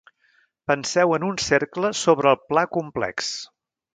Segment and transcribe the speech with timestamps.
[0.71, 3.33] Penseu en un cercle sobre el pla complex.